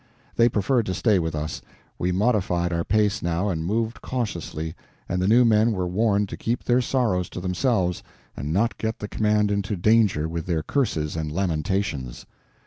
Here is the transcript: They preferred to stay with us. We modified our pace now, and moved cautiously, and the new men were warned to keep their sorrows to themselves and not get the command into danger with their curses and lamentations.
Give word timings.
They 0.35 0.49
preferred 0.49 0.87
to 0.87 0.95
stay 0.95 1.19
with 1.19 1.35
us. 1.35 1.61
We 1.99 2.11
modified 2.11 2.73
our 2.73 2.83
pace 2.83 3.21
now, 3.21 3.49
and 3.49 3.63
moved 3.63 4.01
cautiously, 4.01 4.73
and 5.07 5.21
the 5.21 5.27
new 5.27 5.45
men 5.45 5.73
were 5.73 5.85
warned 5.85 6.27
to 6.29 6.37
keep 6.37 6.63
their 6.63 6.81
sorrows 6.81 7.29
to 7.29 7.39
themselves 7.39 8.01
and 8.35 8.51
not 8.51 8.79
get 8.79 8.97
the 8.97 9.07
command 9.07 9.51
into 9.51 9.75
danger 9.75 10.27
with 10.27 10.47
their 10.47 10.63
curses 10.63 11.15
and 11.15 11.31
lamentations. 11.31 12.25